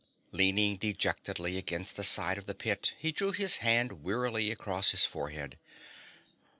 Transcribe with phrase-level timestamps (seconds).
[0.31, 5.05] Leaning dejectedly against the side of the pit, he drew his hand wearily across his
[5.05, 5.59] forehead.